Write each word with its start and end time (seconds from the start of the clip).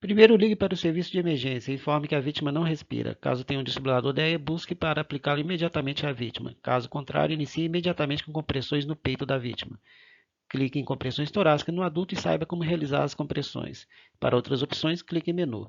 Primeiro, 0.00 0.36
ligue 0.36 0.54
para 0.54 0.74
o 0.74 0.76
serviço 0.76 1.10
de 1.10 1.18
emergência 1.18 1.72
e 1.72 1.74
informe 1.74 2.06
que 2.06 2.14
a 2.14 2.20
vítima 2.20 2.52
não 2.52 2.62
respira. 2.62 3.16
Caso 3.16 3.44
tenha 3.44 3.58
um 3.58 3.64
desfibrilador 3.64 4.12
DE, 4.12 4.38
busque 4.38 4.72
para 4.72 5.00
aplicá-lo 5.00 5.40
imediatamente 5.40 6.06
à 6.06 6.12
vítima. 6.12 6.54
Caso 6.62 6.88
contrário, 6.88 7.34
inicie 7.34 7.64
imediatamente 7.64 8.24
com 8.24 8.32
compressões 8.32 8.86
no 8.86 8.94
peito 8.94 9.26
da 9.26 9.36
vítima. 9.36 9.78
Clique 10.48 10.78
em 10.78 10.84
compressões 10.84 11.32
torácicas 11.32 11.74
no 11.74 11.82
adulto 11.82 12.14
e 12.14 12.16
saiba 12.16 12.46
como 12.46 12.62
realizar 12.62 13.02
as 13.02 13.12
compressões. 13.12 13.88
Para 14.20 14.36
outras 14.36 14.62
opções, 14.62 15.02
clique 15.02 15.32
em 15.32 15.34
menu. 15.34 15.68